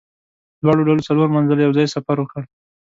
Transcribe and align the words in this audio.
دواړو 0.61 0.81
ډلو 0.87 1.07
څلور 1.09 1.27
منزله 1.35 1.61
یو 1.63 1.75
ځای 1.77 1.87
سفر 1.95 2.15
وکړ. 2.19 2.43